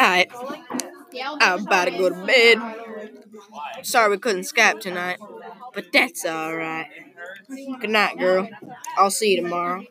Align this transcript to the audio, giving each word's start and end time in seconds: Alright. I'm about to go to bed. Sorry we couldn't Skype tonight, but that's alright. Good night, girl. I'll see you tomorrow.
Alright. 0.00 0.30
I'm 1.40 1.66
about 1.66 1.86
to 1.86 1.90
go 1.92 2.08
to 2.10 2.26
bed. 2.26 2.58
Sorry 3.82 4.10
we 4.10 4.18
couldn't 4.18 4.42
Skype 4.42 4.80
tonight, 4.80 5.18
but 5.74 5.86
that's 5.92 6.24
alright. 6.26 6.86
Good 7.80 7.90
night, 7.90 8.18
girl. 8.18 8.48
I'll 8.96 9.10
see 9.10 9.32
you 9.36 9.42
tomorrow. 9.42 9.84